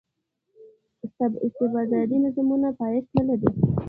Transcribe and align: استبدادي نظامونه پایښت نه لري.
استبدادي 1.45 2.17
نظامونه 2.25 2.69
پایښت 2.79 3.09
نه 3.17 3.23
لري. 3.29 3.47